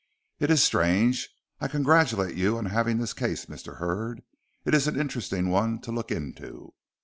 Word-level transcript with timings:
"It 0.39 0.49
is 0.49 0.63
strange. 0.63 1.29
I 1.59 1.67
congratulate 1.67 2.35
you 2.35 2.57
on 2.57 2.65
having 2.65 2.97
this 2.97 3.13
case, 3.13 3.45
Mr. 3.45 3.77
Hurd. 3.77 4.23
It 4.65 4.73
is 4.73 4.87
an 4.87 4.99
interesting 4.99 5.49
one 5.51 5.79
to 5.81 5.91
look 5.91 6.11
into." 6.11 6.73